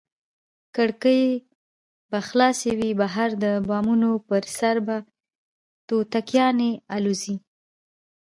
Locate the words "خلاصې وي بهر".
2.27-3.29